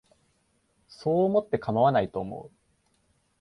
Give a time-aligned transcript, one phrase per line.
[0.87, 2.51] そう思ってかまわないと思う